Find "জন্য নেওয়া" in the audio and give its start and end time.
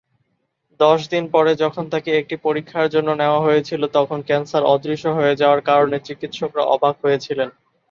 2.95-3.39